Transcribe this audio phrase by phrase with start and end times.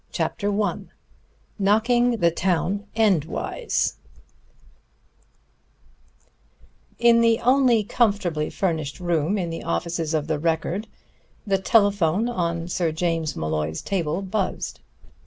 [0.11, 0.77] CHAPTER I
[1.59, 3.97] KNOCKING THE TOWN ENDWAYS
[6.97, 10.87] In the only comfortably furnished room in the offices of the Record,
[11.45, 14.79] the telephone on Sir James Molloy's table buzzed.